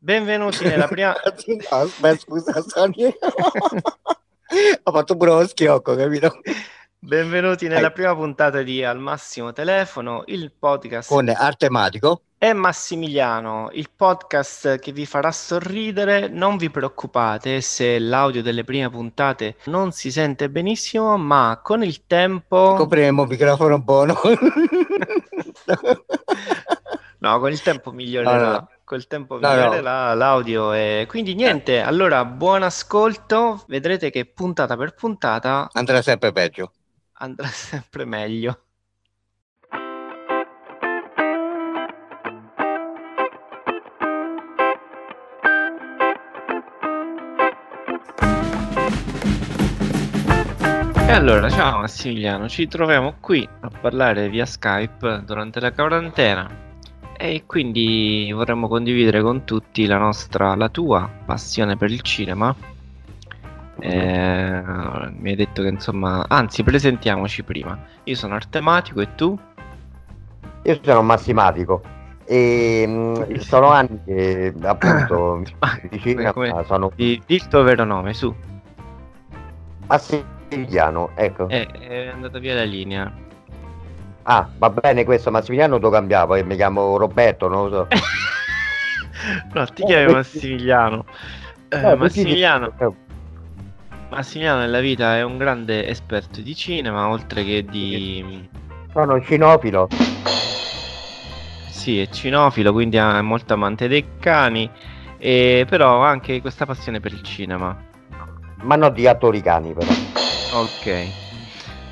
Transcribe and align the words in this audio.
Benvenuti 0.00 0.64
nella 0.64 0.86
prima... 0.88 1.12
Aspetta, 1.12 2.16
scusa, 2.16 2.62
Sonia. 2.62 3.10
Ho 4.84 4.92
fatto 4.92 5.16
pure 5.16 5.30
lo 5.32 5.46
schiocco, 5.46 5.96
capito? 5.96 6.40
Benvenuti 7.00 7.66
nella 7.68 7.90
prima 7.90 8.14
puntata 8.14 8.62
di 8.62 8.84
Al 8.84 8.98
Massimo 8.98 9.52
Telefono, 9.52 10.22
il 10.26 10.52
podcast 10.56 11.08
Con 11.08 11.28
Artematico. 11.28 12.22
e 12.38 12.52
Massimiliano, 12.52 13.70
il 13.72 13.90
podcast 13.94 14.78
che 14.78 14.92
vi 14.92 15.04
farà 15.04 15.32
sorridere. 15.32 16.28
Non 16.28 16.56
vi 16.56 16.70
preoccupate 16.70 17.60
se 17.60 17.98
l'audio 17.98 18.42
delle 18.42 18.64
prime 18.64 18.88
puntate 18.90 19.56
non 19.64 19.90
si 19.92 20.10
sente 20.12 20.48
benissimo, 20.48 21.16
ma 21.18 21.60
con 21.62 21.82
il 21.82 22.06
tempo... 22.06 22.74
Copriremo 22.74 23.22
il 23.24 23.28
microfono 23.28 23.80
buono. 23.80 24.14
No, 27.20 27.40
con 27.40 27.50
il 27.50 27.60
tempo 27.60 27.90
migliorerà. 27.90 28.50
No. 28.52 28.70
Col 28.88 29.06
tempo 29.06 29.38
No, 29.38 29.48
no. 29.48 29.54
migliorerà 29.54 30.14
l'audio 30.14 30.72
e 30.72 31.04
quindi 31.06 31.34
niente, 31.34 31.82
allora 31.82 32.24
buon 32.24 32.62
ascolto, 32.62 33.62
vedrete 33.66 34.08
che 34.08 34.24
puntata 34.24 34.78
per 34.78 34.94
puntata 34.94 35.68
Andrà 35.74 36.00
sempre 36.00 36.32
peggio. 36.32 36.72
andrà 37.18 37.48
sempre 37.52 38.06
meglio. 38.06 38.62
E 51.06 51.12
allora, 51.12 51.50
ciao 51.50 51.80
Massimiliano, 51.80 52.48
ci 52.48 52.66
troviamo 52.68 53.16
qui 53.20 53.46
a 53.60 53.68
parlare 53.68 54.30
via 54.30 54.46
Skype 54.46 55.24
durante 55.26 55.60
la 55.60 55.72
quarantena 55.72 56.66
e 57.20 57.42
quindi 57.46 58.30
vorremmo 58.32 58.68
condividere 58.68 59.20
con 59.20 59.44
tutti 59.44 59.86
la 59.86 59.98
nostra, 59.98 60.54
la 60.54 60.68
tua 60.68 61.10
passione 61.26 61.76
per 61.76 61.90
il 61.90 62.00
cinema. 62.02 62.54
Eh, 63.80 64.62
mi 65.18 65.30
hai 65.30 65.34
detto 65.34 65.62
che 65.62 65.68
insomma, 65.68 66.24
anzi, 66.28 66.62
presentiamoci 66.62 67.42
prima. 67.42 67.76
Io 68.04 68.14
sono 68.14 68.34
Artematico 68.36 69.00
e 69.00 69.14
tu? 69.16 69.36
Io 70.62 70.78
sono 70.80 71.02
Massimatico 71.02 71.82
e 72.24 72.86
mh, 72.86 73.38
sono 73.38 73.70
anni 73.70 73.98
che 74.04 74.54
appunto 74.62 75.42
di 75.90 75.98
cinema 75.98 76.32
come- 76.32 76.62
sono 76.66 76.92
Di, 76.94 77.20
di 77.26 77.34
il 77.34 77.48
tuo 77.48 77.62
vero 77.64 77.82
nome, 77.84 78.14
su. 78.14 78.32
Massimiliano, 79.88 81.10
ecco. 81.16 81.48
Eh, 81.48 81.66
è 81.66 82.06
andata 82.08 82.38
via 82.38 82.54
la 82.54 82.64
linea. 82.64 83.12
Ah, 84.30 84.46
va 84.58 84.68
bene 84.68 85.04
questo, 85.04 85.30
Massimiliano 85.30 85.78
lo 85.78 85.88
cambiavo 85.88 86.34
e 86.34 86.44
mi 86.44 86.54
chiamo 86.54 86.98
Roberto, 86.98 87.48
non 87.48 87.70
lo 87.70 87.74
so. 87.74 87.88
no, 89.54 89.64
ti 89.68 89.84
chiami 89.84 90.12
Massimiliano. 90.12 91.06
Eh, 91.70 91.90
Eh, 91.90 91.94
Massimiliano, 91.96 92.72
eh, 92.78 92.90
Massimiliano 94.10 94.60
nella 94.60 94.80
vita 94.80 95.16
è 95.16 95.22
un 95.22 95.38
grande 95.38 95.86
esperto 95.86 96.42
di 96.42 96.54
cinema, 96.54 97.08
oltre 97.08 97.42
che 97.42 97.64
di... 97.64 98.46
Sono 98.92 99.18
cinofilo. 99.22 99.88
Sì, 101.66 101.98
è 102.00 102.08
cinofilo, 102.08 102.72
quindi 102.72 102.98
è 102.98 103.20
molto 103.22 103.54
amante 103.54 103.88
dei 103.88 104.04
cani, 104.20 104.70
e 105.16 105.64
però 105.66 106.04
ha 106.04 106.10
anche 106.10 106.42
questa 106.42 106.66
passione 106.66 107.00
per 107.00 107.12
il 107.12 107.22
cinema. 107.22 107.74
ma 108.60 108.76
non 108.76 108.92
di 108.92 109.06
attori 109.06 109.40
cani 109.40 109.72
però. 109.72 109.90
Ok. 110.50 111.08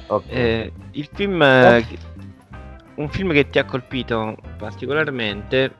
Ok. 0.09 0.25
Eh, 0.29 0.73
il 0.93 1.09
film... 1.13 1.41
eh, 1.43 1.85
che- 1.89 1.99
un 2.97 3.09
film 3.09 3.33
che 3.33 3.49
ti 3.49 3.59
ha 3.59 3.65
colpito 3.65 4.37
particolarmente... 4.59 5.73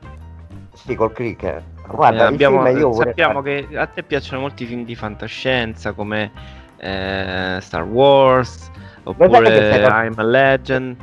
Sì, 0.73 0.95
col 0.95 1.11
click. 1.11 1.43
eh. 1.43 1.63
Guarda, 1.87 2.23
eh, 2.23 2.27
abbiamo- 2.27 2.57
vorrei 2.57 2.93
sappiamo 2.93 3.41
fare- 3.41 3.67
che 3.67 3.77
a 3.77 3.85
te 3.87 4.03
piacciono 4.03 4.41
molti 4.41 4.65
film 4.65 4.83
di 4.85 4.95
fantascienza 4.95 5.93
come 5.93 6.31
eh, 6.77 7.57
Star 7.61 7.83
Wars, 7.83 8.69
oppure 9.03 9.45
stai- 9.47 10.05
I'm 10.07 10.13
a 10.17 10.23
Legend. 10.23 10.95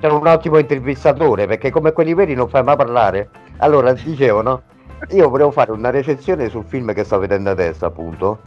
Sei 0.00 0.10
un 0.10 0.26
ottimo 0.26 0.56
intervistatore 0.58 1.46
perché 1.46 1.70
come 1.70 1.92
quelli 1.92 2.14
veri 2.14 2.34
non 2.34 2.48
fai 2.48 2.62
mai 2.62 2.76
parlare. 2.76 3.28
Allora, 3.58 3.92
dicevo, 3.92 4.40
no? 4.40 4.62
Io 5.10 5.28
volevo 5.28 5.50
fare 5.50 5.72
una 5.72 5.90
recensione 5.90 6.48
sul 6.48 6.64
film 6.64 6.94
che 6.94 7.04
sto 7.04 7.18
vedendo 7.18 7.50
adesso, 7.50 7.84
appunto. 7.84 8.40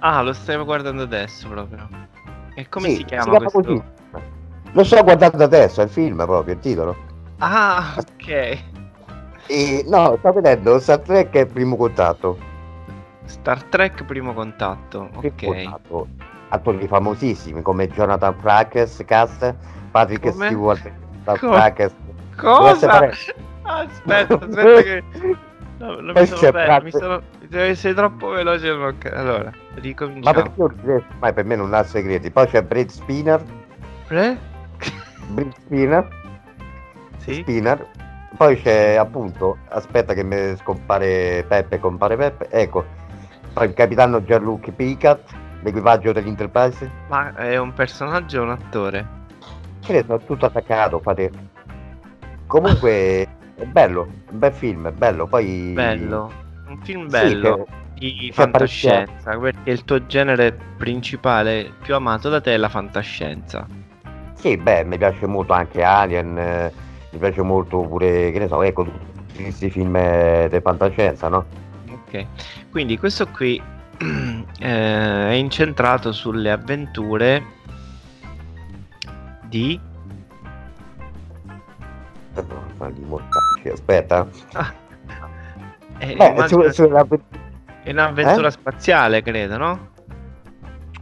Ah, 0.00 0.20
lo 0.20 0.32
stai 0.34 0.62
guardando 0.62 1.02
adesso 1.04 1.48
proprio. 1.48 1.88
E 2.54 2.68
come 2.68 2.88
Sì, 2.90 2.96
si 2.96 3.04
chiama 3.04 3.36
questo? 3.38 3.60
così. 3.62 3.82
Lo 4.72 4.84
sto 4.84 5.02
guardando 5.02 5.42
adesso, 5.42 5.80
è 5.80 5.84
il 5.84 5.90
film 5.90 6.16
proprio, 6.24 6.54
il 6.54 6.60
titolo. 6.60 6.96
Ah, 7.38 7.94
ok. 7.96 8.58
E, 9.46 9.84
no, 9.88 10.16
sto 10.18 10.32
vedendo 10.32 10.78
Star 10.78 10.98
Trek 11.00 11.46
Primo 11.46 11.76
Contatto. 11.76 12.38
Star 13.24 13.62
Trek 13.64 14.04
Primo 14.04 14.34
Contatto. 14.34 15.08
Primo 15.18 15.34
Ok. 15.34 15.44
Contatto. 15.44 16.06
Attori 16.50 16.86
famosissimi 16.86 17.60
come 17.62 17.88
Jonathan 17.88 18.34
Frakes, 18.38 19.02
cast, 19.06 19.54
Patrick 19.90 20.30
Come? 20.30 20.46
Stewart, 20.46 20.92
Co- 21.24 21.36
Frakes. 21.52 21.94
Cosa? 22.36 23.10
Aspetta, 23.62 24.34
aspetta 24.34 24.82
che... 24.82 25.02
No, 25.78 26.00
non 26.00 26.12
mi 26.16 26.26
sono 26.26 26.40
è 26.40 26.52
perso, 26.52 26.84
mi 26.84 26.90
sono... 26.90 27.22
Sei 27.74 27.94
troppo 27.94 28.28
veloce. 28.30 28.68
Allora, 28.70 29.44
Ma 29.44 29.52
ricominciamo. 29.74 30.42
perché 30.42 30.60
io 30.60 30.92
non 30.92 31.04
mai 31.20 31.32
per 31.32 31.44
me 31.44 31.56
non 31.56 31.72
ha 31.74 31.82
segreti. 31.84 32.30
Poi 32.30 32.46
c'è 32.46 32.62
Brad 32.62 32.88
Spinner, 32.88 33.42
Eh? 34.08 34.36
Brad 35.28 35.52
Spinner, 35.64 36.08
Sì? 37.18 37.34
Spinner. 37.34 37.86
Poi 38.36 38.60
c'è 38.60 38.94
appunto, 38.96 39.58
aspetta 39.68 40.14
che 40.14 40.22
mi 40.22 40.54
scompare 40.56 41.44
Peppe, 41.48 41.78
compare 41.80 42.16
Peppe, 42.16 42.48
ecco. 42.50 42.84
Poi 43.52 43.66
il 43.68 43.74
capitano 43.74 44.22
Gianluca 44.22 44.70
Picat, 44.70 45.20
l'equipaggio 45.62 46.12
dell'Enterprise. 46.12 46.88
Ma 47.08 47.34
è 47.34 47.56
un 47.56 47.72
personaggio 47.72 48.40
o 48.40 48.44
un 48.44 48.50
attore? 48.50 49.06
Credo, 49.82 50.18
tutto 50.18 50.46
attaccato, 50.46 51.00
fate. 51.00 51.30
Comunque 52.46 53.26
è 53.54 53.64
bello, 53.64 54.02
un 54.30 54.38
bel 54.38 54.52
film, 54.52 54.88
è 54.88 54.92
bello. 54.92 55.26
Poi 55.26 55.72
Bello. 55.74 56.30
Un 56.68 56.78
film 56.82 57.04
Sì, 57.04 57.08
bello 57.08 57.64
che- 57.64 57.64
di 57.94 58.30
fantascienza, 58.32 59.36
perché 59.38 59.70
il 59.70 59.84
tuo 59.84 60.06
genere 60.06 60.56
principale 60.76 61.72
più 61.82 61.94
amato 61.94 62.28
da 62.28 62.40
te 62.40 62.52
è 62.54 62.56
la 62.58 62.68
fantascienza. 62.68 63.66
Sì, 64.38 64.56
beh, 64.56 64.84
mi 64.84 64.96
piace 64.98 65.26
molto 65.26 65.52
anche 65.52 65.82
Alien, 65.82 66.38
eh, 66.38 66.72
mi 67.10 67.18
piace 67.18 67.42
molto 67.42 67.80
pure, 67.80 68.30
che 68.30 68.38
ne 68.38 68.46
so, 68.46 68.62
ecco, 68.62 68.84
tutti 68.84 69.42
questi 69.42 69.68
film 69.68 69.96
eh, 69.96 70.48
di 70.50 70.60
fantascienza, 70.60 71.28
no? 71.28 71.44
Ok. 71.90 72.24
Quindi 72.70 72.96
questo 72.98 73.26
qui 73.28 73.60
eh, 73.98 75.28
è 75.28 75.32
incentrato 75.32 76.12
sulle 76.12 76.50
avventure 76.52 77.56
di 79.44 79.80
di 82.92 83.04
mortacci, 83.04 83.68
Aspetta. 83.72 84.26
eh, 85.98 86.14
Beh, 86.14 86.26
immagino- 86.28 86.70
su- 86.70 86.84
è 87.82 87.90
un'avventura 87.90 88.46
eh? 88.48 88.50
spaziale, 88.52 89.22
credo, 89.22 89.56
no? 89.56 89.88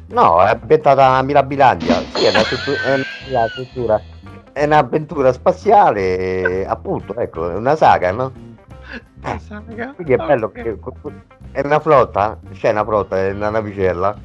No, 0.09 0.43
è 0.43 0.51
ambientata 0.51 1.17
a 1.17 1.23
Mirabilandia, 1.23 2.05
sì, 2.09 2.25
è 2.25 2.31
una, 2.31 2.45
struttu- 2.45 2.81
è 2.81 2.95
una 3.29 3.49
struttura, 3.49 4.01
è 4.53 4.65
un'avventura 4.65 5.33
spaziale, 5.33 6.65
appunto, 6.65 7.15
ecco, 7.17 7.51
è 7.51 7.55
una 7.55 7.75
saga, 7.75 8.13
no? 8.13 8.33
Saga? 9.39 9.93
Quindi 9.95 10.13
è 10.13 10.17
bello 10.17 10.47
Ok. 10.47 10.53
perché 10.53 10.79
è 11.51 11.61
una 11.65 11.81
flotta, 11.81 12.39
c'è 12.53 12.71
una 12.71 12.85
flotta, 12.85 13.19
è 13.19 13.33
una 13.33 13.51
navicella. 13.51 14.17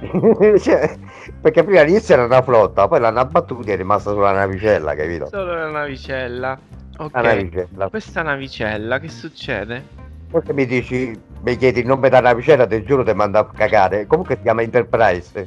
Cioè, 0.60 0.98
perché 1.40 1.64
prima 1.64 1.80
all'inizio 1.80 2.14
era 2.14 2.24
una 2.24 2.42
flotta, 2.42 2.86
poi 2.86 3.00
l'hanno 3.00 3.20
abbattuta 3.20 3.70
e 3.70 3.74
è 3.74 3.76
rimasta 3.76 4.10
sulla 4.10 4.32
navicella, 4.32 4.94
capito? 4.94 5.26
Solo 5.28 5.54
la 5.54 5.70
navicella. 5.70 6.58
Ok. 6.98 7.14
La 7.14 7.22
navicella. 7.22 7.88
Questa 7.88 8.20
navicella, 8.22 8.98
che 8.98 9.08
succede? 9.08 9.82
Poi 10.30 10.42
se 10.44 10.52
mi 10.52 10.66
dici, 10.66 11.18
mi 11.44 11.56
chiedi 11.58 11.80
il 11.80 11.86
nome 11.86 12.08
della 12.08 12.22
navicella, 12.22 12.66
ti 12.66 12.82
giuro 12.84 13.04
ti 13.04 13.12
mando 13.12 13.38
a 13.38 13.46
cagare. 13.46 14.06
Comunque 14.06 14.36
si 14.36 14.42
chiama 14.42 14.62
Enterprise. 14.62 15.46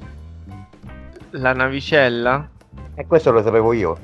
La 1.32 1.54
navicella? 1.54 2.48
E 2.94 3.06
questo 3.08 3.32
lo 3.32 3.42
sapevo 3.42 3.74
io. 3.74 3.98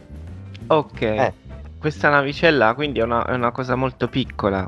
Ok. 0.68 1.02
Eh. 1.02 1.34
Questa 1.78 2.10
navicella 2.10 2.74
quindi 2.74 3.00
è 3.00 3.04
una, 3.04 3.26
è 3.26 3.34
una 3.34 3.52
cosa 3.52 3.76
molto 3.76 4.08
piccola. 4.08 4.68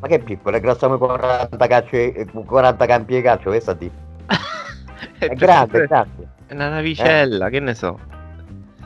Ma 0.00 0.06
che 0.08 0.18
piccolo, 0.18 0.56
è 0.56 0.60
grosso 0.60 0.86
come 0.86 0.98
40, 0.98 1.66
calci, 1.66 2.26
40 2.44 2.86
campi 2.86 3.14
di 3.14 3.22
calcio, 3.22 3.48
questa 3.48 3.72
di. 3.72 3.90
è 5.18 5.24
È 5.24 5.34
grande, 5.34 5.84
è 5.84 5.86
grande. 5.86 6.28
È 6.46 6.52
una 6.52 6.68
navicella, 6.68 7.48
che 7.48 7.60
ne 7.60 7.74
so. 7.74 7.98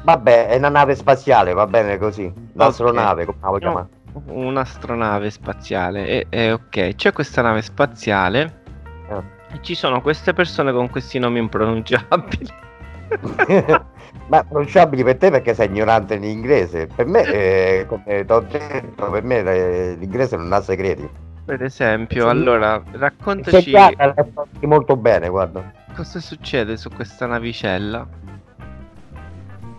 Vabbè, 0.03 0.47
è 0.47 0.57
una 0.57 0.69
nave 0.69 0.95
spaziale, 0.95 1.53
va 1.53 1.67
bene 1.67 1.99
così. 1.99 2.33
L'astronave, 2.53 3.25
come 3.25 3.39
la 3.41 3.49
vuoi 3.49 3.61
No. 3.61 3.67
chiamare? 3.67 3.89
Un'astronave 4.13 5.31
spaziale. 5.31 6.07
E, 6.07 6.27
e 6.29 6.53
ok, 6.53 6.95
c'è 6.95 7.13
questa 7.13 7.43
nave 7.43 7.63
spaziale. 7.63 8.63
Eh. 9.11 9.55
E 9.55 9.59
ci 9.63 9.75
sono 9.75 10.01
queste 10.03 10.33
persone 10.33 10.73
con 10.73 10.91
questi 10.91 11.19
nomi 11.19 11.39
impronunciabili. 11.39 12.49
Ma 14.29 14.43
pronunciabili 14.45 15.03
per 15.03 15.17
te 15.17 15.31
perché 15.31 15.55
sei 15.55 15.67
ignorante 15.69 16.15
in 16.15 16.25
inglese. 16.25 16.87
Per 16.95 17.07
me, 17.07 17.23
eh, 17.23 17.87
come 17.87 18.25
ti 18.25 18.33
ho 18.33 18.41
detto, 18.41 19.11
per 19.11 19.23
me 19.23 19.39
eh, 19.39 19.97
l'inglese 19.99 20.37
non 20.37 20.53
ha 20.53 20.61
segreti. 20.61 21.09
Per 21.47 21.63
esempio, 21.63 22.25
Sì. 22.25 22.29
allora, 22.29 22.83
raccontaci 22.93 23.71
già 23.71 23.91
molto 24.63 24.97
bene, 24.97 25.31
guarda. 25.31 25.73
cosa 25.97 26.21
succede 26.21 26.77
su 26.77 26.91
questa 26.91 27.25
navicella. 27.25 28.07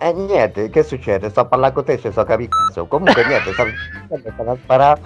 E 0.02 0.14
niente, 0.14 0.70
che 0.70 0.84
succede? 0.84 1.30
Sto 1.30 1.42
a 1.42 1.46
parlare 1.46 1.74
con 1.74 1.84
te 1.84 1.98
se 1.98 2.12
so 2.14 2.24
cazzo. 2.24 2.86
Comunque 2.88 3.26
niente, 3.26 3.52
stanno 3.52 3.72
stanno 4.34 4.52
a 4.52 4.56
sparare. 4.56 5.02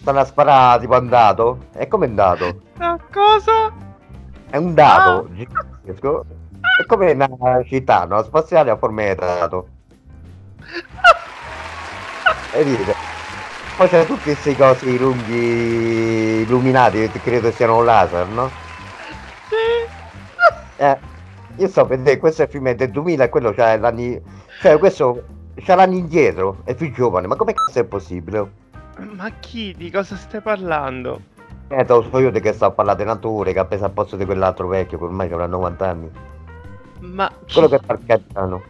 Stanno 0.00 0.20
a 0.20 0.24
sparare 0.24 0.80
tipo 0.80 0.96
un 0.96 1.08
dato. 1.08 1.58
E 1.74 1.88
come 1.88 2.06
è 2.06 2.08
un 2.08 2.14
dato? 2.14 2.60
Ah, 2.78 2.96
cosa? 3.12 3.72
È 4.48 4.56
un 4.56 4.74
dato 4.74 5.28
gigantesco. 5.32 6.24
È 6.80 6.86
come 6.86 7.10
una 7.10 7.64
città, 7.64 8.04
no? 8.04 8.22
Spaziale 8.22 8.70
a 8.70 8.76
forma 8.76 9.02
di 9.02 9.14
dato. 9.16 9.68
E 12.52 12.64
dite. 12.64 12.94
Poi 13.76 13.88
c'è 13.88 14.06
tutti 14.06 14.22
questi 14.22 14.54
cosi 14.56 14.98
lunghi 14.98 16.42
illuminati, 16.42 17.08
che 17.10 17.20
credo 17.20 17.50
siano 17.50 17.82
laser, 17.82 18.26
no? 18.28 18.50
Sì. 19.48 20.82
Eh, 20.82 20.98
io 21.58 21.68
sto 21.68 21.84
per 21.86 21.98
dire, 21.98 22.18
questo 22.18 22.42
è 22.42 22.44
il 22.46 22.50
film 22.50 22.70
del 22.72 22.90
2000 22.90 23.24
e 23.24 23.28
quello 23.28 23.52
c'ha 23.52 23.76
l'anni... 23.76 24.20
Cioè, 24.60 24.78
questo 24.78 25.22
c'ha 25.56 25.74
l'anni 25.74 25.98
indietro, 25.98 26.58
è 26.64 26.74
più 26.74 26.92
giovane, 26.92 27.26
ma 27.26 27.36
come 27.36 27.52
cazzo 27.54 27.80
è 27.80 27.84
possibile? 27.84 28.50
Ma 29.14 29.30
chi? 29.40 29.74
Di 29.76 29.90
cosa 29.90 30.16
stai 30.16 30.40
parlando? 30.40 31.20
Eh, 31.68 31.84
te 31.84 31.92
lo 31.92 32.02
so 32.10 32.18
io 32.18 32.30
di 32.30 32.40
che 32.40 32.52
sto 32.52 32.64
a 32.64 32.70
parlare 32.70 32.96
di 32.98 33.02
un 33.04 33.10
attore 33.10 33.52
che 33.52 33.58
ha 33.58 33.64
preso 33.64 33.84
a 33.84 33.90
posto 33.90 34.16
di 34.16 34.24
quell'altro 34.24 34.66
vecchio, 34.68 34.98
che 34.98 35.04
ormai 35.04 35.30
avrà 35.30 35.46
90 35.46 35.86
anni. 35.88 36.10
Ma 37.00 37.30
chi, 37.44 37.52
Quello 37.54 37.68
che 37.68 37.80
fa 37.84 37.92
il 37.92 38.00
capitano. 38.06 38.62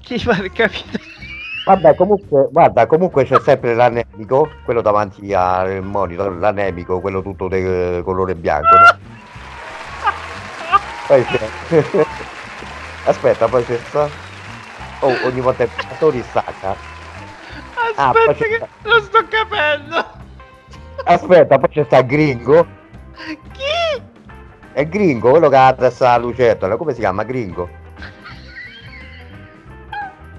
chi 0.00 0.18
fa 0.18 0.32
il 0.42 0.52
capitano? 0.52 1.04
Vabbè, 1.66 1.94
comunque, 1.94 2.48
guarda, 2.50 2.86
comunque 2.86 3.24
c'è 3.24 3.40
sempre 3.40 3.74
l'anemico, 3.74 4.50
quello 4.64 4.82
davanti 4.82 5.32
al 5.32 5.82
monitor, 5.82 6.36
l'anemico, 6.36 7.00
quello 7.00 7.22
tutto 7.22 7.48
di 7.48 8.02
colore 8.02 8.34
bianco, 8.34 8.76
no? 8.76 8.98
Poi. 11.06 11.24
Aspetta, 13.06 13.48
poi 13.48 13.64
c'è 13.64 13.78
sta... 13.88 14.08
Oh, 15.00 15.14
ogni 15.24 15.40
volta 15.40 15.64
il 15.64 15.70
attore 15.90 16.22
stacca. 16.22 16.70
Ah, 17.96 18.08
Aspetta 18.08 18.24
poi 18.24 18.34
c'è- 18.34 18.48
che 18.58 18.66
lo 18.82 19.00
sto 19.02 19.26
capendo. 19.28 20.06
Aspetta, 21.04 21.58
poi 21.58 21.68
c'è 21.68 21.84
sta 21.84 22.00
Gringo. 22.02 22.66
Chi? 23.52 24.02
È 24.72 24.86
Gringo, 24.86 25.30
quello 25.30 25.48
che 25.50 25.56
ha 25.56 25.64
la 25.66 25.72
testa 25.74 26.16
lucertola, 26.16 26.76
come 26.76 26.94
si 26.94 27.00
chiama? 27.00 27.22
Gringo? 27.24 27.68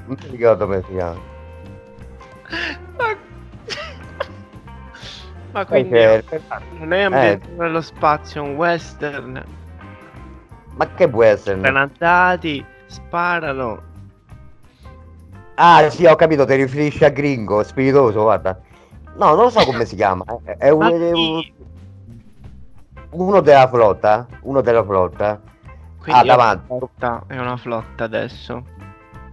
Non 0.07 0.17
mi 0.21 0.29
ricordo 0.29 0.65
come 0.65 0.81
si 0.87 0.91
chiama. 0.93 1.19
Ma, 2.97 3.05
Ma 5.51 5.65
quindi 5.65 5.99
non 6.79 6.91
è 6.93 7.01
ambientato 7.03 7.53
nello 7.57 7.81
spazio, 7.81 8.43
è 8.43 8.47
un 8.47 8.55
western. 8.55 9.43
Ma 10.75 10.87
che 10.93 11.07
può 11.07 11.23
essere? 11.23 11.59
Granatati, 11.59 12.63
sparano. 12.85 13.81
Ah, 15.55 15.89
sì, 15.89 16.05
ho 16.05 16.15
capito, 16.15 16.45
ti 16.45 16.55
riferisci 16.55 17.05
a 17.05 17.09
Gringo, 17.09 17.63
spiritoso, 17.63 18.21
guarda. 18.23 18.59
No, 19.15 19.33
non 19.35 19.45
lo 19.45 19.49
so 19.49 19.63
come 19.63 19.85
si 19.85 19.95
chiama. 19.95 20.25
È, 20.43 20.69
un- 20.69 20.83
un- 20.83 21.51
uno 23.11 23.39
della 23.39 23.67
flotta. 23.69 24.27
Uno 24.41 24.59
della 24.61 24.83
flotta. 24.83 25.39
Quindi 26.01 26.21
ah, 26.21 26.23
davanti. 26.25 26.67
È 26.67 26.73
una 26.73 26.77
flotta, 26.79 27.23
è 27.27 27.39
una 27.39 27.57
flotta 27.57 28.03
adesso. 28.03 28.63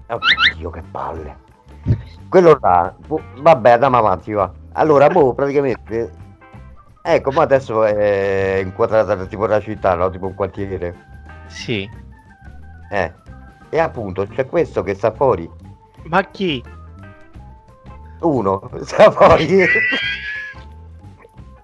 Oddio, 0.07 0.71
che 0.71 0.83
palle. 0.91 1.37
Quello 2.29 2.57
là. 2.61 2.95
boh, 3.05 3.21
Vabbè, 3.41 3.73
andiamo 3.73 3.97
avanti, 3.97 4.33
va. 4.33 4.51
Allora, 4.75 5.09
boh, 5.09 5.35
praticamente. 5.35 6.13
Ecco, 7.03 7.33
ma 7.33 7.43
adesso 7.43 7.83
è 7.83 8.61
inquadrata 8.65 9.17
tipo 9.27 9.47
la 9.47 9.61
città, 9.61 9.95
no? 9.95 10.09
Tipo 10.09 10.27
un 10.27 10.35
quartiere. 10.35 11.11
Sì. 11.53 11.89
Eh. 12.91 13.13
E 13.71 13.79
appunto, 13.79 14.27
c'è 14.27 14.47
questo 14.47 14.83
che 14.83 14.95
sta 14.95 15.13
fuori. 15.13 15.49
Ma 16.05 16.23
chi? 16.25 16.63
Uno, 18.21 18.71
sta 18.83 19.11
fuori. 19.11 19.65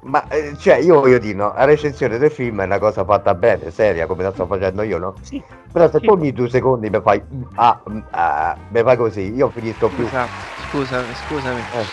Ma 0.00 0.26
eh, 0.28 0.56
cioè 0.56 0.76
io 0.76 1.00
voglio 1.00 1.18
dire, 1.18 1.34
no, 1.34 1.52
la 1.54 1.64
recensione 1.64 2.16
del 2.16 2.30
film 2.30 2.62
è 2.62 2.64
una 2.64 2.78
cosa 2.78 3.04
fatta 3.04 3.34
bene, 3.34 3.70
seria, 3.70 4.06
come 4.06 4.22
la 4.22 4.32
sto 4.32 4.46
facendo 4.46 4.82
io, 4.82 4.96
no? 4.98 5.14
Sì. 5.20 5.42
Però 5.70 5.90
se 5.90 6.00
tu 6.00 6.12
ogni 6.12 6.32
due 6.32 6.48
secondi 6.48 6.88
mi 6.88 7.00
fai 7.02 7.20
ah, 7.56 7.82
ah, 8.10 8.56
mi 8.70 8.82
fai 8.82 8.96
così, 8.96 9.34
io 9.34 9.50
finisco 9.50 9.88
più. 9.88 10.06
Scusa, 10.06 10.26
scusami, 10.70 11.14
scusami. 11.26 11.60
Eh, 11.60 11.84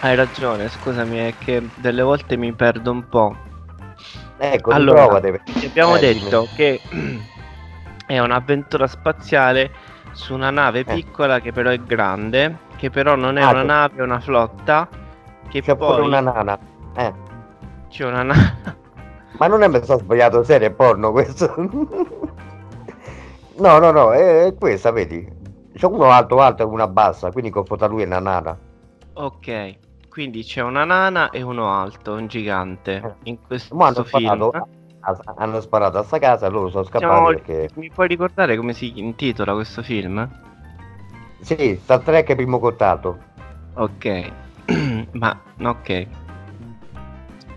Hai 0.00 0.16
ragione, 0.16 0.68
scusami, 0.68 1.18
è 1.18 1.34
che 1.36 1.68
delle 1.74 2.02
volte 2.02 2.36
mi 2.36 2.52
perdo 2.52 2.90
un 2.90 3.06
po'. 3.06 3.36
Ecco, 4.38 4.70
Allora, 4.70 5.02
riprovate. 5.18 5.42
Ti 5.58 5.66
abbiamo 5.66 5.96
Eh, 5.96 6.00
detto 6.00 6.40
dimmi. 6.40 6.48
che 6.54 6.80
è 8.06 8.18
un'avventura 8.18 8.86
spaziale 8.86 9.70
su 10.12 10.34
una 10.34 10.50
nave 10.50 10.80
Eh. 10.80 10.84
piccola 10.84 11.40
che 11.40 11.52
però 11.52 11.70
è 11.70 11.78
grande, 11.78 12.58
che 12.76 12.90
però 12.90 13.14
non 13.16 13.36
è 13.36 13.42
Ah, 13.42 13.50
una 13.50 13.60
che- 13.60 13.66
nave, 13.66 13.96
è 13.98 14.02
una 14.02 14.20
flotta, 14.20 14.88
che 15.48 15.60
C'è 15.62 15.76
poi 15.76 15.94
pure 15.94 16.06
una 16.06 16.20
nana. 16.20 16.58
Eh, 16.96 17.12
c'è 17.88 18.04
una 18.06 18.22
nave. 18.22 18.76
ma 19.38 19.46
non 19.46 19.62
è 19.62 19.68
mi 19.68 19.82
sono 19.84 19.98
sbagliato, 19.98 20.42
serie 20.42 20.68
è 20.68 20.72
porno 20.72 21.12
questo. 21.12 21.54
no, 23.58 23.78
no, 23.78 23.90
no, 23.90 24.12
è, 24.12 24.46
è 24.46 24.54
questa, 24.54 24.90
vedi? 24.90 25.36
C'è 25.74 25.86
uno 25.86 26.10
alto 26.10 26.40
alto 26.40 26.62
e 26.62 26.66
una 26.66 26.88
bassa, 26.88 27.30
quindi 27.30 27.50
confronta 27.50 27.86
lui 27.86 28.02
e 28.02 28.06
una 28.06 28.18
nana. 28.18 28.58
ok, 29.14 29.76
quindi 30.18 30.42
c'è 30.42 30.62
una 30.62 30.82
nana 30.82 31.30
e 31.30 31.42
uno 31.42 31.72
alto, 31.72 32.14
un 32.14 32.26
gigante. 32.26 33.18
In 33.22 33.40
questo 33.40 33.76
Ma 33.76 33.86
hanno 33.86 34.02
film. 34.02 34.26
sparato, 34.26 34.68
a- 34.98 35.34
hanno 35.36 35.60
sparato 35.60 35.98
a 35.98 36.02
sta 36.02 36.18
casa 36.18 36.48
loro 36.48 36.70
sono 36.70 36.82
scappati 36.82 37.04
Siamo- 37.06 37.28
perché... 37.28 37.68
Mi 37.74 37.88
puoi 37.88 38.08
ricordare 38.08 38.56
come 38.56 38.72
si 38.72 38.98
intitola 38.98 39.52
questo 39.52 39.80
film? 39.84 40.28
Sì, 41.38 41.78
Star 41.80 42.00
Trek 42.00 42.34
primo 42.34 42.58
contatto. 42.58 43.16
Ok, 43.74 44.32
ma 45.12 45.40
ok. 45.62 46.06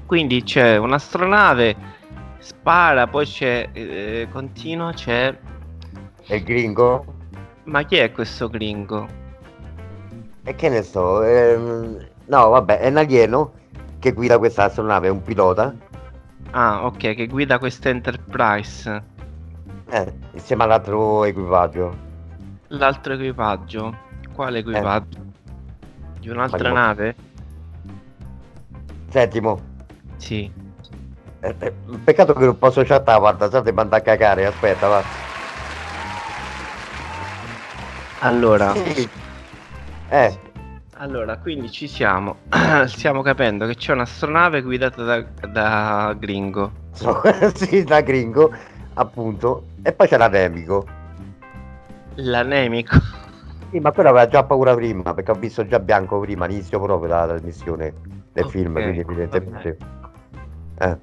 Quindi 0.05 0.43
c'è 0.43 0.77
un'astronave, 0.77 1.75
spara, 2.37 3.07
poi 3.07 3.25
c'è, 3.25 3.69
eh, 3.73 4.27
continua, 4.31 4.93
c'è... 4.93 5.35
E 6.27 6.35
il 6.35 6.43
gringo? 6.43 7.05
Ma 7.63 7.81
chi 7.85 7.95
è 7.95 8.11
questo 8.11 8.49
gringo? 8.49 9.07
E 10.43 10.53
che 10.53 10.69
ne 10.69 10.83
so, 10.83 11.23
ehm, 11.23 12.09
no 12.31 12.47
vabbè, 12.49 12.79
è 12.79 12.87
un 12.87 12.95
alieno 12.97 13.51
che 13.99 14.13
guida 14.13 14.37
questa 14.37 14.63
astronave, 14.63 15.07
è 15.07 15.11
un 15.11 15.21
pilota, 15.21 15.75
Ah, 16.53 16.85
ok, 16.85 16.97
che 16.97 17.27
guida 17.27 17.59
questa 17.59 17.89
Enterprise. 17.89 19.03
eh, 19.89 20.13
insieme 20.33 20.63
all'altro 20.63 21.23
equipaggio. 21.25 21.95
L'altro 22.67 23.13
equipaggio. 23.13 23.95
Quale 24.33 24.59
equipaggio? 24.59 25.19
Di 26.19 26.29
un'altra 26.29 26.57
Quale- 26.69 26.73
nave? 26.73 27.15
Settimo, 29.09 29.59
Sì. 30.17 30.49
eh, 31.41 31.55
eh, 31.59 31.73
peccato 32.03 32.33
che 32.33 32.45
non 32.45 32.57
posso 32.57 32.81
chattare, 32.83 33.19
guarda, 33.19 33.61
ti 33.61 33.71
manda 33.71 33.97
a 33.97 34.01
cagare, 34.01 34.45
aspetta, 34.45 34.87
va. 34.87 35.03
Allora, 38.19 38.73
Sì. 38.73 39.09
Eh, 40.09 40.39
allora, 41.01 41.37
quindi 41.37 41.71
ci 41.71 41.87
siamo. 41.87 42.37
Stiamo 42.85 43.23
capendo 43.23 43.65
che 43.65 43.75
c'è 43.75 43.91
un'astronave 43.93 44.61
guidata 44.61 45.03
da, 45.03 45.21
da 45.47 46.15
gringo. 46.17 46.71
sì, 47.55 47.83
da 47.83 48.01
gringo, 48.01 48.53
appunto, 48.93 49.65
e 49.81 49.91
poi 49.93 50.07
c'è 50.07 50.17
l'anemico. 50.17 50.85
L'anemico. 52.15 52.97
Sì, 53.71 53.79
ma 53.79 53.91
quello 53.91 54.09
aveva 54.09 54.27
già 54.27 54.43
paura 54.43 54.75
prima, 54.75 55.13
perché 55.13 55.31
ho 55.31 55.35
visto 55.35 55.65
già 55.65 55.79
bianco 55.79 56.19
prima, 56.19 56.45
all'inizio 56.45 56.79
proprio 56.79 57.09
della 57.09 57.27
trasmissione 57.27 57.93
del 58.31 58.43
Ok, 58.43 58.49
film, 58.51 58.73
quindi 58.73 58.99
evidentemente... 58.99 59.77
Eh. 60.79 60.97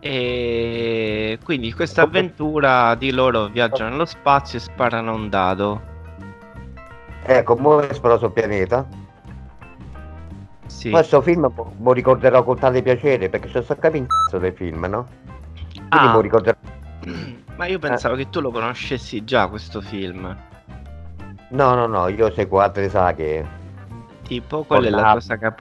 E 0.00 1.38
quindi 1.44 1.72
questa 1.72 2.02
avventura 2.02 2.94
di 2.94 3.10
loro 3.10 3.46
viaggiano 3.46 3.90
nello 3.90 4.04
spazio 4.06 4.58
e 4.58 4.62
sparano 4.62 5.14
un 5.14 5.28
dado. 5.28 5.96
Ecco, 7.30 7.56
mo 7.56 7.80
esploso 7.82 8.24
il 8.26 8.32
pianeta. 8.32 8.86
Sì. 10.64 10.88
Questo 10.88 11.20
film 11.20 11.52
mo 11.76 11.92
ricorderò 11.92 12.42
con 12.42 12.58
tale 12.58 12.80
piacere 12.80 13.28
perché 13.28 13.48
ci 13.48 13.62
sto 13.62 13.74
capendo 13.76 14.06
il 14.06 14.06
cazzo 14.24 14.38
del 14.38 14.54
film, 14.54 14.86
no? 14.86 15.06
Quindi 15.62 15.88
Ah. 15.90 16.12
mo 16.12 16.20
ricorderò. 16.20 16.56
Ma 17.56 17.66
io 17.66 17.78
pensavo 17.78 18.14
che 18.14 18.30
tu 18.30 18.40
lo 18.40 18.50
conoscessi 18.50 19.24
già 19.24 19.46
questo 19.48 19.82
film. 19.82 20.34
No, 21.50 21.74
no, 21.74 21.86
no, 21.86 22.08
io 22.08 22.32
seguo 22.32 22.60
altre 22.60 22.88
saghe. 22.88 23.46
Tipo, 24.22 24.62
qual 24.62 24.84
è 24.84 24.88
la 24.90 24.96
Pornhub. 24.96 25.12
tua 25.12 25.20
saga? 25.20 25.54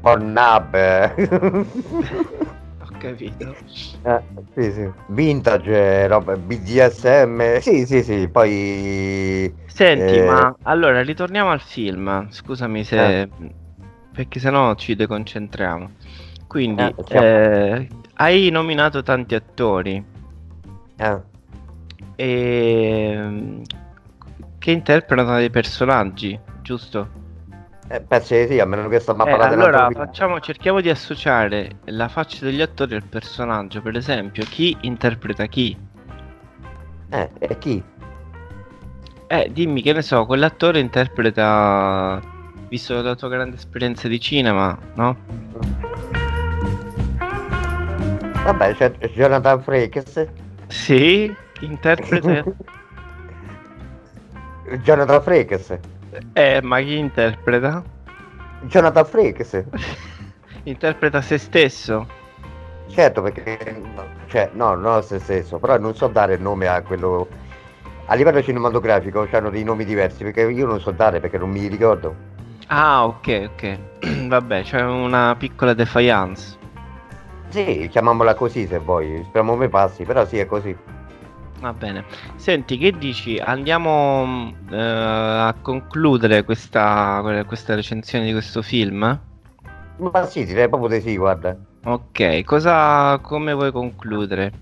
Pornhub. 0.00 1.14
Capito. 3.06 3.54
Eh, 4.02 4.20
sì, 4.54 4.72
sì. 4.72 4.90
Vintage, 5.08 6.08
roba, 6.08 6.36
BDSM. 6.36 7.58
Sì, 7.58 7.86
sì, 7.86 8.02
sì. 8.02 8.28
Poi. 8.28 9.54
Senti, 9.66 10.16
Eh. 10.16 10.24
ma 10.24 10.56
allora 10.62 11.02
ritorniamo 11.02 11.50
al 11.50 11.60
film. 11.60 12.28
Scusami 12.30 12.82
se. 12.82 13.20
Eh. 13.20 13.28
Perché 14.12 14.40
sennò 14.40 14.74
ci 14.74 14.96
deconcentriamo. 14.96 15.90
Quindi, 16.48 16.82
Eh, 16.82 17.18
eh, 17.18 17.88
hai 18.14 18.50
nominato 18.50 19.02
tanti 19.02 19.34
attori 19.34 20.02
Eh, 20.96 21.20
e... 22.16 23.60
che 24.58 24.70
interpretano 24.70 25.36
dei 25.36 25.50
personaggi, 25.50 26.38
giusto? 26.62 27.24
Eh, 27.88 28.00
penso 28.00 28.34
di 28.34 28.46
sì, 28.48 28.58
a 28.58 28.64
meno 28.64 28.88
che 28.88 28.98
sta 28.98 29.14
ma 29.14 29.24
Eh, 29.24 29.32
allora 29.32 29.88
facciamo, 29.92 30.40
cerchiamo 30.40 30.80
di 30.80 30.90
associare 30.90 31.78
la 31.84 32.08
faccia 32.08 32.44
degli 32.44 32.60
attori 32.60 32.94
al 32.96 33.04
personaggio. 33.04 33.80
Per 33.80 33.96
esempio, 33.96 34.44
chi 34.44 34.76
interpreta 34.80 35.46
chi? 35.46 35.76
Eh, 37.10 37.30
e 37.38 37.58
chi? 37.58 37.82
Eh, 39.28 39.50
dimmi 39.52 39.82
che 39.82 39.92
ne 39.92 40.02
so, 40.02 40.26
quell'attore 40.26 40.80
interpreta, 40.80 42.20
visto 42.68 43.00
la 43.00 43.14
tua 43.14 43.28
grande 43.28 43.56
esperienza 43.56 44.08
di 44.08 44.18
cinema, 44.18 44.76
no? 44.94 45.16
Vabbè, 48.44 48.74
c'è 48.74 48.90
Jonathan 49.14 49.62
Frakes. 49.62 50.26
Sì, 50.66 51.34
interpreta... 51.60 52.44
Jonathan 54.82 55.22
Frakes. 55.22 55.78
Eh, 56.32 56.60
ma 56.62 56.80
chi 56.80 56.98
interpreta? 56.98 57.82
Jonathan 58.62 59.04
Frakes. 59.04 59.64
Interpreta 60.64 61.20
se 61.20 61.38
stesso. 61.38 62.06
Certo, 62.88 63.22
perché 63.22 63.82
cioè, 64.26 64.50
no, 64.52 64.74
non 64.74 65.02
se 65.02 65.18
stesso, 65.18 65.58
però 65.58 65.78
non 65.78 65.94
so 65.94 66.08
dare 66.08 66.34
il 66.34 66.40
nome 66.40 66.66
a 66.68 66.82
quello. 66.82 67.28
A 68.06 68.14
livello 68.14 68.42
cinematografico 68.42 69.26
hanno 69.32 69.50
dei 69.50 69.64
nomi 69.64 69.84
diversi, 69.84 70.22
perché 70.22 70.42
io 70.42 70.66
non 70.66 70.80
so 70.80 70.92
dare 70.92 71.20
perché 71.20 71.38
non 71.38 71.50
mi 71.50 71.66
ricordo. 71.66 72.14
Ah, 72.68 73.04
ok, 73.06 73.50
ok. 73.52 73.78
Vabbè, 74.28 74.62
c'è 74.62 74.82
una 74.82 75.34
piccola 75.36 75.74
defiance. 75.74 76.56
Sì, 77.48 77.88
chiamiamola 77.90 78.34
così 78.34 78.66
se 78.66 78.78
vuoi, 78.78 79.22
speriamo 79.24 79.56
mi 79.56 79.68
passi, 79.68 80.04
però 80.04 80.24
sì, 80.24 80.38
è 80.38 80.46
così. 80.46 80.76
Va 81.60 81.72
bene. 81.72 82.04
Senti, 82.36 82.76
che 82.76 82.92
dici? 82.92 83.38
Andiamo 83.38 84.24
mh, 84.24 84.54
eh, 84.72 84.78
a 84.78 85.54
concludere 85.60 86.44
questa, 86.44 87.22
questa 87.46 87.74
recensione 87.74 88.26
di 88.26 88.32
questo 88.32 88.62
film? 88.62 89.20
Ma 89.98 90.26
sì, 90.26 90.44
direi 90.44 90.68
proprio 90.68 90.98
di 90.98 91.00
sì, 91.00 91.16
guarda. 91.16 91.56
Ok, 91.84 92.44
cosa, 92.44 93.18
come 93.22 93.54
vuoi 93.54 93.72
concludere? 93.72 94.52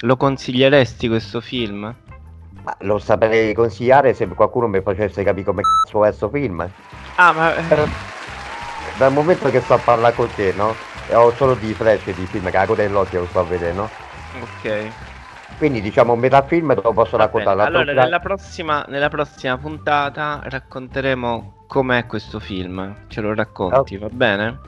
Lo 0.00 0.16
consiglieresti 0.16 1.08
questo 1.08 1.40
film? 1.40 1.94
Ma 2.62 2.76
lo 2.80 2.98
saprei 2.98 3.52
consigliare 3.54 4.14
se 4.14 4.28
qualcuno 4.28 4.68
mi 4.68 4.80
facesse 4.82 5.24
capire 5.24 5.44
come 5.44 5.62
cazzo 5.62 6.04
è 6.04 6.12
sto 6.12 6.28
film. 6.28 6.68
Ah, 7.16 7.32
ma... 7.32 7.50
Però, 7.68 7.84
dal 8.98 9.12
momento 9.12 9.50
che 9.50 9.60
sto 9.60 9.74
a 9.74 9.78
parlare 9.78 10.14
con 10.14 10.28
te, 10.34 10.52
no? 10.52 10.74
E 11.08 11.14
ho 11.14 11.34
solo 11.34 11.54
di 11.54 11.74
flash 11.74 12.04
di 12.04 12.26
film 12.26 12.50
coda 12.50 12.82
dell'occhio 12.82 13.20
lo 13.20 13.26
sto 13.26 13.40
a 13.40 13.44
vedere, 13.44 13.72
no? 13.72 13.88
Ok. 14.40 15.09
Quindi 15.60 15.82
diciamo 15.82 16.16
metà 16.16 16.40
film 16.40 16.74
te 16.74 16.80
lo 16.82 16.94
posso 16.94 17.18
raccontare. 17.18 17.60
Allora, 17.64 17.92
tra- 17.92 18.02
nella 18.04 18.18
prossima, 18.18 18.82
nella 18.88 19.10
prossima 19.10 19.58
puntata 19.58 20.40
racconteremo 20.42 21.64
com'è 21.66 22.06
questo 22.06 22.40
film. 22.40 22.94
Ce 23.08 23.20
lo 23.20 23.34
racconti, 23.34 23.98
va 23.98 24.08
bene? 24.10 24.58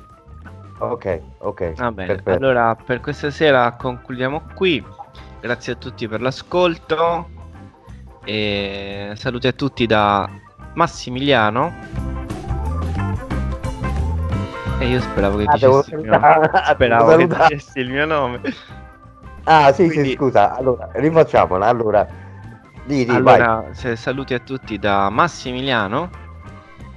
Ok, 0.81 1.21
ok. 1.39 1.73
Va 1.77 1.91
bene. 1.93 2.09
perfetto. 2.09 2.37
Allora, 2.37 2.75
per 2.77 3.01
questa 3.01 3.31
sera 3.31 3.73
concludiamo 3.73 4.43
qui. 4.55 4.85
Grazie 5.41 5.73
a 5.73 5.77
tutti 5.77 6.07
per 6.07 6.21
l'ascolto. 6.21 7.31
E 8.25 9.13
saluti 9.15 9.47
a 9.47 9.53
tutti 9.53 9.87
da 9.87 10.29
Massimiliano. 10.75 11.73
E 14.79 14.87
io 14.89 15.01
speravo 15.01 15.39
che 15.39 15.45
Ah, 15.47 15.53
dicessi 15.55 15.95
il 15.95 16.01
mio 16.01 16.21
Speravo 16.67 17.17
che 17.17 17.27
dicessi 17.27 17.79
il 17.79 17.89
mio 17.89 18.05
nome. 18.05 18.41
Ah, 19.45 19.73
sì, 19.73 19.87
Quindi- 19.87 20.11
sì, 20.11 20.15
scusa. 20.17 20.55
Allora, 20.55 20.89
rifacciamola. 20.93 21.67
Allora, 21.67 22.07
di, 22.85 23.05
di. 23.05 23.11
Allora, 23.11 23.67
saluti 23.73 24.35
a 24.35 24.39
tutti 24.39 24.79
da 24.79 25.09
Massimiliano. 25.11 26.11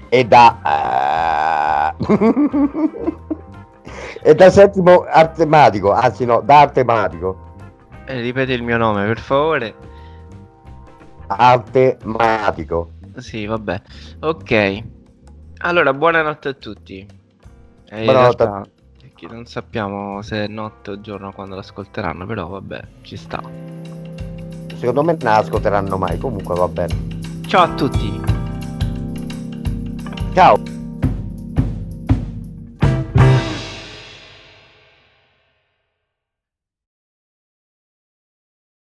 E 0.10 0.24
da... 0.26 1.94
eh, 1.98 2.06
e 4.22 4.36
da 4.36 4.50
settimo 4.50 5.04
artematico, 5.08 5.92
anzi 5.92 6.26
no, 6.26 6.42
da 6.42 6.62
artematico. 6.62 7.54
Eh, 8.06 8.22
ripeti 8.22 8.52
il 8.54 8.64
mio 8.64 8.78
nome, 8.78 9.06
per 9.06 9.20
favore. 9.20 9.76
Artematico. 11.28 12.92
Sì, 13.18 13.46
vabbè. 13.46 13.82
Ok. 14.20 14.84
Allora, 15.60 15.94
buonanotte 15.94 16.50
a 16.50 16.54
tutti. 16.54 17.08
E 17.90 17.98
in 18.00 18.06
Buonanotte 18.06 18.44
a 18.44 18.46
realtà, 18.46 18.70
che 19.14 19.28
non 19.28 19.46
sappiamo 19.46 20.22
se 20.22 20.46
è 20.46 20.48
notte 20.48 20.92
o 20.92 21.02
giorno 21.02 21.32
quando 21.32 21.56
l'ascolteranno, 21.56 22.26
però 22.26 22.48
vabbè, 22.48 22.82
ci 23.02 23.16
sta. 23.18 23.42
Secondo 24.76 25.04
me 25.04 25.18
non 25.20 25.34
ascolteranno 25.34 25.98
mai, 25.98 26.18
comunque 26.18 26.56
va 26.56 26.68
bene. 26.68 26.96
Ciao 27.48 27.64
a 27.64 27.74
tutti. 27.74 28.22
Ciao. 30.34 30.75